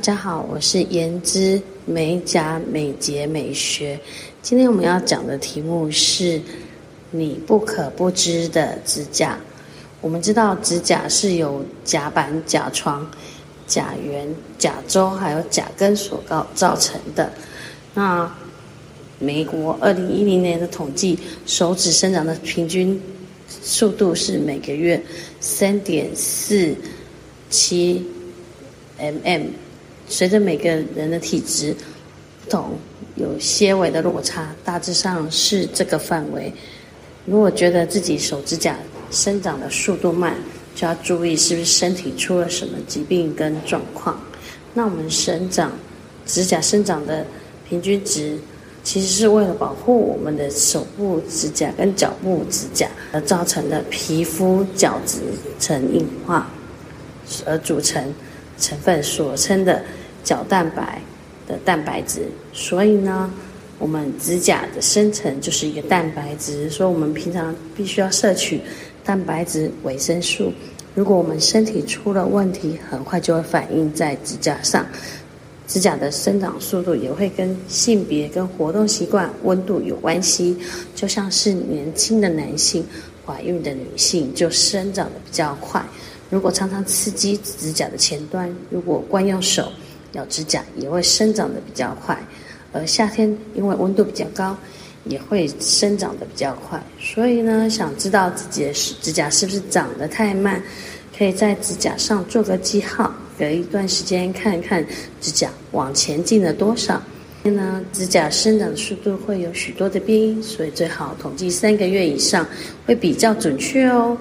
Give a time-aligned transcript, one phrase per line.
[0.00, 4.00] 大家好，我是颜之美甲美睫美学。
[4.40, 6.40] 今天我们要讲的题目是
[7.10, 9.38] 你不可不知的指甲。
[10.00, 13.06] 我们知道指甲是由甲板、甲床、
[13.66, 14.26] 甲缘、
[14.56, 17.30] 甲周还有甲根所造造成的。
[17.92, 18.34] 那
[19.18, 22.98] 美国二零一零年的统计，手指生长的平均
[23.50, 24.98] 速度是每个月
[25.40, 26.74] 三点四
[27.50, 28.02] 七
[28.98, 29.50] mm。
[30.10, 31.72] 随着每个人的体质
[32.44, 32.76] 不同，
[33.14, 36.52] 有些微的落差，大致上是这个范围。
[37.24, 38.76] 如果觉得自己手指甲
[39.12, 40.34] 生长的速度慢，
[40.74, 44.20] 就要注意是不是身体出了什么疾病跟状况。
[44.74, 45.70] 那我们生长
[46.26, 47.24] 指甲生长的
[47.68, 48.36] 平均值，
[48.82, 55.18] 其实是为了保护我们的手部指甲跟脚部指甲而造成的皮肤角质
[55.60, 56.50] 层硬化
[57.46, 58.12] 而组成
[58.58, 59.80] 成分所称的。
[60.22, 61.00] 角蛋白
[61.46, 63.30] 的蛋白质，所以呢，
[63.78, 68.60] 我们指甲的生成就是一个蛋白质，所以我们平常必须要摄取
[69.04, 70.52] 蛋白质、维生素。
[70.94, 74.84] 如果我们身体出了问题，很快就会反映在指甲上。
[75.66, 80.56] 指甲的生长速度也会跟性别、跟活动习惯、温度有关系。
[80.96, 82.84] 就像是年轻的男性、
[83.24, 85.80] 怀孕的女性，就生长的比较快。
[86.28, 89.70] 如果常常刺激指甲的前端，如果惯用手。
[90.12, 92.18] 咬指甲也会生长的比较快，
[92.72, 94.56] 而夏天因为温度比较高，
[95.04, 96.82] 也会生长的比较快。
[97.00, 100.62] 所以呢，想知道自己的指甲是不是长得太慢，
[101.16, 104.84] 可以在指甲上做个记号，隔一段时间看看
[105.20, 107.00] 指甲往前进了多少。
[107.42, 112.46] 呢，指甲生长的速度会有许多的变异，所以最好统计三个月以上，
[112.84, 114.14] 会比较准确哦。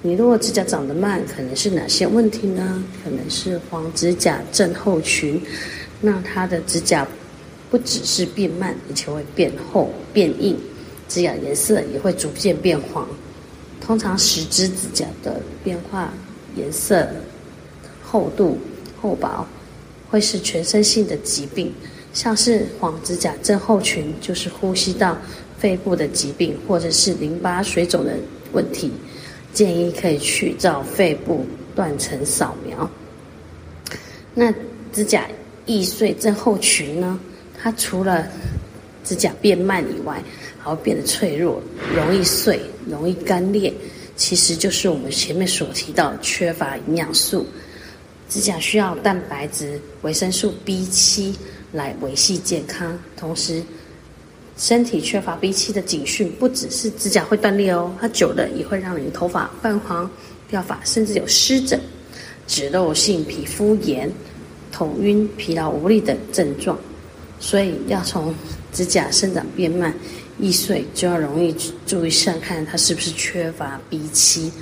[0.00, 2.84] 你如果指甲长得慢，可能是哪些问题呢？
[3.02, 5.42] 可能是黄指甲症候群。
[6.00, 7.04] 那它的指甲
[7.68, 10.56] 不只是变慢，而且会变厚、变硬，
[11.08, 13.08] 指甲颜色也会逐渐变黄。
[13.80, 16.12] 通常十指指甲的变化
[16.54, 17.08] 颜色、
[18.00, 18.56] 厚度、
[19.02, 19.44] 厚薄，
[20.08, 21.72] 会是全身性的疾病。
[22.12, 25.18] 像是黄指甲症候群，就是呼吸道、
[25.58, 28.12] 肺部的疾病，或者是淋巴水肿的
[28.52, 28.92] 问题。
[29.52, 31.44] 建议可以去照肺部
[31.74, 32.88] 断层扫描。
[34.34, 34.52] 那
[34.92, 35.26] 指甲
[35.66, 37.18] 易碎症候群呢？
[37.60, 38.26] 它除了
[39.04, 40.22] 指甲变慢以外，
[40.58, 41.60] 还会变得脆弱，
[41.94, 43.72] 容易碎，容易干裂。
[44.16, 47.46] 其实就是我们前面所提到缺乏营养素。
[48.28, 51.34] 指甲需要蛋白质、维生素 B 七
[51.72, 53.62] 来维系健康，同时。
[54.58, 60.10] 身体缺乏 B 七的警讯，不只是指甲会断裂哦，它久了也会让你的头发泛黄、
[60.48, 61.80] 掉发，甚至有湿疹、
[62.48, 64.10] 脂漏性皮肤炎、
[64.72, 66.76] 头晕、疲劳无力等症状。
[67.38, 68.34] 所以要从
[68.72, 69.94] 指甲生长变慢、
[70.40, 71.54] 易碎，就要容易
[71.86, 74.52] 注意上看它是不是缺乏 B 七。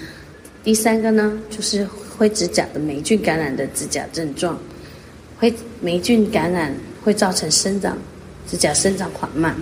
[0.62, 4.60] 第三个呢，就是灰指甲的霉菌感染的指甲症状。
[5.38, 7.96] 灰霉菌感染会造成生长
[8.46, 9.56] 指甲生长缓慢。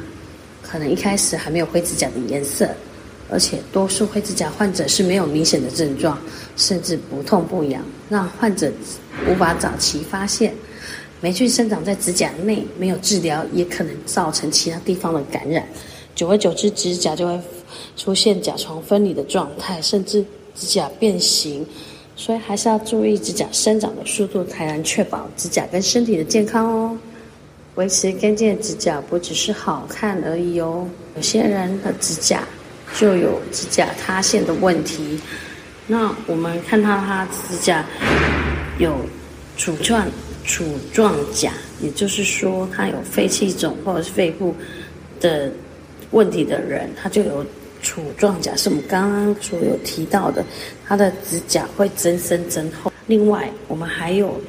[0.75, 2.69] 可能一开始还没有灰指甲的颜色，
[3.31, 6.19] 而且多数灰指甲患者是没有明显的症状，
[6.57, 8.73] 甚至不痛不痒，让患者
[9.29, 10.53] 无法早期发现。
[11.21, 15.65] 霉菌生长在指甲内，没有治疗也可能造成其他地方的感染。
[16.17, 17.41] 久而久之，指甲就会
[17.97, 20.25] 出现甲床分离的状态，甚至
[20.56, 21.65] 指甲变形。
[22.17, 26.99] 所以还是要注意指甲生长的速度，才能确保指甲跟身体的健康哦。
[27.76, 32.44] 维持干净的指甲不只是好看而已哦，有些人的指甲
[32.94, 35.19] 就有指甲塌陷的问题。
[35.88, 37.85] 那我们看到他指甲
[38.79, 38.94] 有
[39.59, 40.06] 杵状
[40.47, 40.62] 杵
[40.93, 44.55] 状甲，也就是说他有肺气肿或者是肺部
[45.21, 45.50] 的
[46.12, 47.44] 问题的人，他就有
[47.82, 50.44] 杵状甲，是我们刚刚所有提到的，
[50.87, 52.93] 他的指甲会增生增厚。
[53.09, 54.41] 另外，我们还有。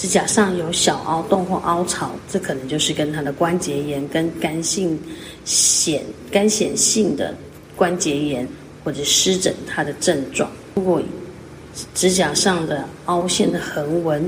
[0.00, 4.98] 指甲上有小凹洞或凹槽，这可能就是跟它的关节炎、跟干性
[5.44, 6.02] 显
[6.32, 7.34] 干显性的
[7.76, 8.48] 关节炎
[8.82, 10.50] 或者湿疹它的症状。
[10.74, 11.02] 如果
[11.94, 14.26] 指甲上的凹陷的横纹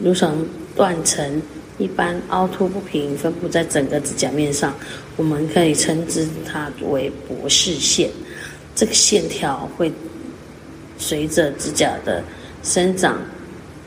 [0.00, 0.44] 如成
[0.74, 1.40] 断层，
[1.78, 4.74] 一般凹凸不平，分布在整个指甲面上，
[5.16, 8.10] 我们可以称之它为博士线。
[8.74, 9.92] 这个线条会
[10.98, 12.20] 随着指甲的
[12.64, 13.16] 生长。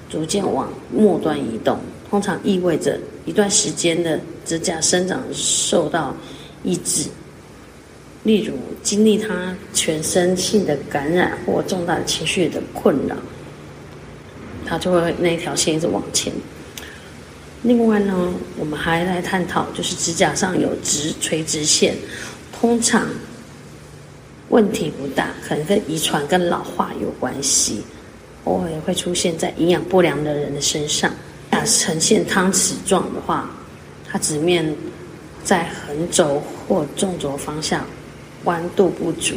[0.10, 1.78] 逐渐往末端移动，
[2.10, 6.16] 通常意味着一段时间的指甲生长受到
[6.64, 7.10] 抑制。
[8.24, 13.16] 例如，经历他全身性的感染或重大的情绪的困扰，
[14.66, 16.34] 他就会那一条线一直往前。
[17.64, 21.96] 另外呢，我们还来探讨，就是指甲上有直垂直线，
[22.52, 23.08] 通常
[24.50, 27.82] 问题不大，可能跟遗传跟老化有关系，
[28.48, 31.12] 偶尔也会出现在营养不良的人的身上。
[31.52, 33.50] 那呈现汤匙状的话，
[34.08, 34.76] 它直面
[35.44, 37.86] 在横轴或纵轴方向
[38.44, 39.36] 弯度不足，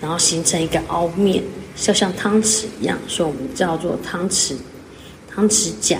[0.00, 1.42] 然后形成一个凹面，
[1.76, 4.54] 就像汤匙一样，所以我们叫做汤匙
[5.30, 5.98] 汤匙甲。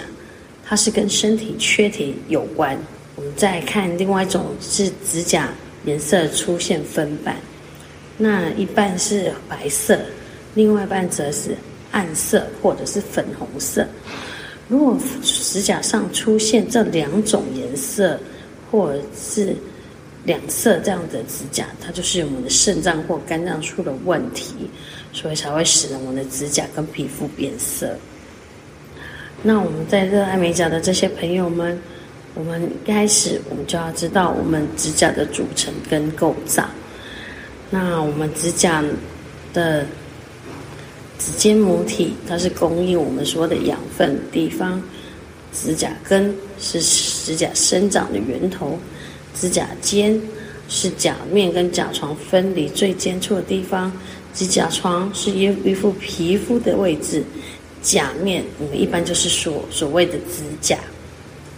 [0.64, 2.78] 它是跟身体缺铁有关。
[3.14, 5.50] 我们再看另外一种是指甲
[5.84, 7.36] 颜色出现分瓣，
[8.16, 10.00] 那一半是白色，
[10.54, 11.54] 另外一半则是
[11.92, 13.86] 暗色或者是粉红色。
[14.68, 18.18] 如果指甲上出现这两种颜色
[18.70, 19.54] 或者是
[20.24, 24.70] 两色这样的指甲，它就是我们的肾脏或肝脏出了问题，
[25.12, 27.94] 所以才会使得我们的指甲跟皮肤变色。
[29.42, 31.78] 那我们在热爱美甲的这些朋友们，
[32.34, 36.64] 我们一开始我们就要知道我们指甲的组成跟构造。
[37.68, 38.82] 那我们指甲
[39.52, 39.84] 的
[41.24, 44.82] 指尖母体，它是供应我们说的养分地方。
[45.52, 48.76] 指甲根是指甲生长的源头，
[49.38, 50.20] 指甲尖
[50.69, 53.92] 是甲面跟甲床分离最尖处的地方，
[54.34, 57.22] 指甲床是一一副皮肤的位置。
[57.82, 60.78] 甲面，我们一般就是所所谓的指甲。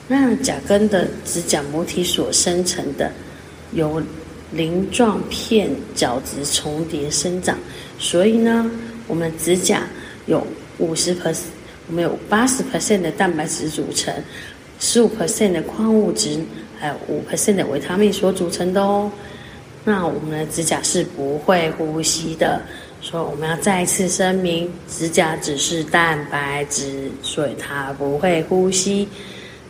[0.08, 3.10] 那甲根的指甲母体所生成的，
[3.72, 4.02] 由
[4.52, 7.58] 鳞状片角质重叠生长，
[7.98, 8.70] 所以呢，
[9.06, 9.82] 我们指甲
[10.26, 10.46] 有
[10.78, 11.36] 五十%
[11.88, 14.12] 我们有八十 percent 的蛋白质组成，
[14.80, 16.40] 十五 percent 的矿物质，
[16.78, 19.10] 还有五 percent 的维他命所组成的哦。
[19.84, 22.60] 那我们的指甲是不会呼吸的。
[23.02, 29.06] 所以我们要再一次声明，指甲只是蛋白质，所以它不会呼吸。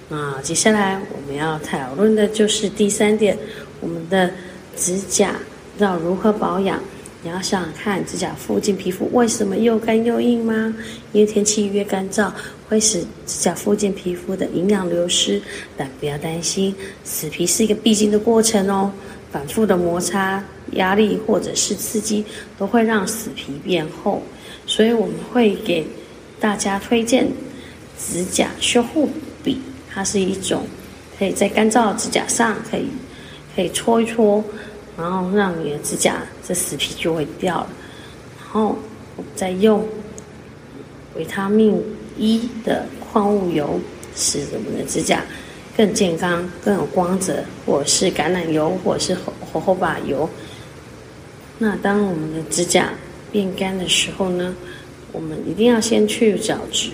[0.08, 3.36] 那接下来我们要讨论的就是第三点，
[3.80, 4.30] 我们的
[4.76, 5.34] 指甲
[5.78, 6.80] 要如何保养？
[7.24, 10.76] 你要想想看，指甲附近皮肤为什么又干又硬吗？
[11.12, 12.30] 因为天气越干燥，
[12.68, 15.40] 会使指甲附近皮肤的营养流失。
[15.74, 18.92] 但不要担心，死皮是一个必经的过程哦。
[19.32, 22.22] 反复的摩擦、压力或者是刺激，
[22.58, 24.22] 都会让死皮变厚，
[24.66, 25.86] 所以我们会给
[26.38, 27.26] 大家推荐
[27.98, 29.08] 指甲修护
[29.42, 29.58] 笔。
[29.90, 30.66] 它是一种
[31.18, 32.84] 可以在干燥指甲上可以
[33.56, 34.44] 可以搓一搓，
[34.96, 37.68] 然后让你的指甲这死皮就会掉了。
[38.40, 38.76] 然后
[39.16, 39.86] 我们再用
[41.16, 41.82] 维他命
[42.16, 43.80] E 的矿物油，
[44.14, 45.22] 使我们的指甲。
[45.76, 50.30] 更健康、更有光泽，或是橄榄油，或是猴猴猴把油。
[51.58, 52.90] 那当我们的指甲
[53.32, 54.54] 变干的时候呢，
[55.10, 56.90] 我们一定要先去角质。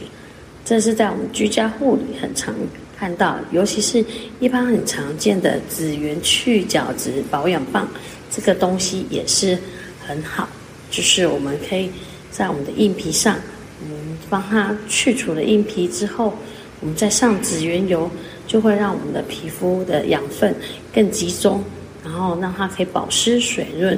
[0.65, 2.55] 这是在我们居家护理很常
[3.01, 4.05] 看到，尤其是
[4.41, 7.89] 一般很常见的紫源去角质保养棒，
[8.31, 9.59] 这个东西也是
[10.07, 10.47] 很好。
[10.91, 11.91] 就是我们可以
[12.31, 13.37] 在我们的硬皮上，
[13.83, 16.35] 我们帮它去除了硬皮之后，
[16.81, 18.11] 我们再上紫源油。
[18.51, 20.53] 就会让我们的皮肤的养分
[20.93, 21.63] 更集中，
[22.03, 23.97] 然后让它可以保湿水润，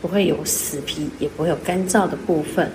[0.00, 2.70] 不会有死皮，也不会有干燥的部分。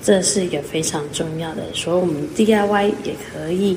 [0.00, 3.76] 这是一个非常重要的，所以我们 DIY 也可以，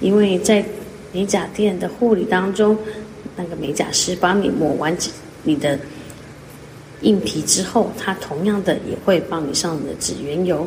[0.00, 0.64] 因为在
[1.12, 2.76] 美甲店的护理当中，
[3.36, 4.96] 那个美甲师帮你抹完
[5.42, 5.78] 你的
[7.02, 10.66] 硬皮之后，他同样的也会帮你上你的指缘油。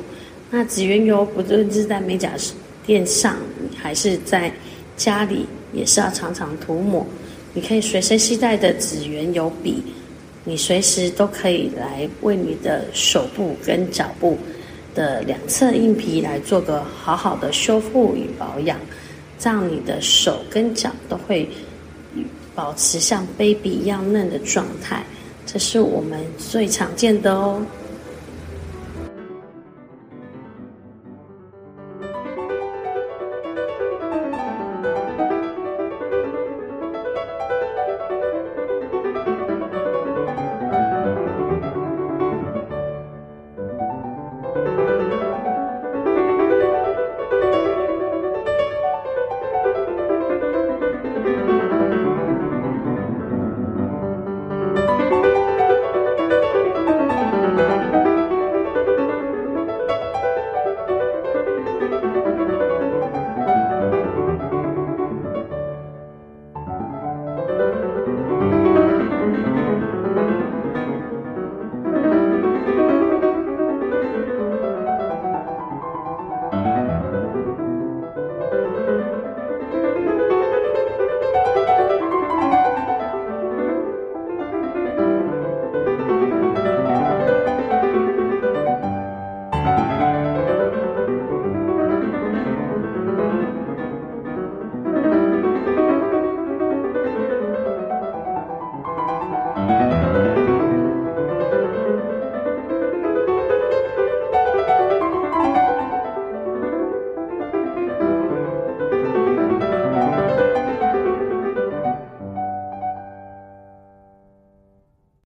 [0.50, 2.32] 那指缘油不论是在美甲
[2.86, 3.36] 店上，
[3.76, 4.52] 还是在
[4.96, 7.06] 家里也是要常常涂抹，
[7.54, 9.84] 你可以随身携带的指缘油笔，
[10.46, 14.38] 你随时都可以来为你的手部跟脚部
[14.96, 18.80] 的两侧硬皮来做个好好的修复与保养，
[19.40, 21.50] 这样你的手跟脚都会
[22.56, 25.04] 保持像 baby 一样嫩的状态，
[25.46, 27.62] 这是我们最常见的哦。